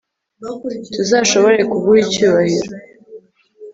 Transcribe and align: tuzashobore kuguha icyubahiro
tuzashobore 0.93 1.59
kuguha 1.71 1.99
icyubahiro 2.05 2.71